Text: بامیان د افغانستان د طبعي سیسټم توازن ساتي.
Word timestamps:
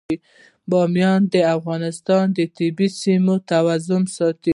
بامیان 0.71 1.21
د 1.33 1.35
افغانستان 1.57 2.25
د 2.37 2.39
طبعي 2.57 2.87
سیسټم 3.01 3.25
توازن 3.51 4.03
ساتي. 4.17 4.49